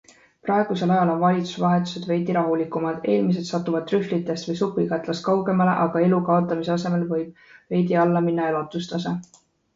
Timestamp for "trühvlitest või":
3.91-4.57